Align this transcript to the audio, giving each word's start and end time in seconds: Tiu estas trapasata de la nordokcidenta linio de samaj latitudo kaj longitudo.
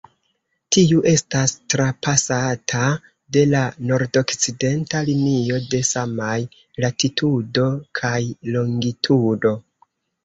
Tiu 0.75 1.01
estas 1.09 1.51
trapasata 1.73 2.87
de 3.37 3.43
la 3.51 3.61
nordokcidenta 3.91 5.03
linio 5.13 5.61
de 5.75 5.83
samaj 5.91 6.35
latitudo 6.87 7.67
kaj 8.01 8.17
longitudo. 8.57 9.55